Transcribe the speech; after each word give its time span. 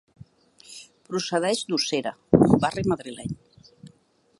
Procedeix 1.11 1.61
d'Usera, 1.69 2.17
un 2.41 2.51
barri 2.67 2.89
madrileny. 2.95 3.41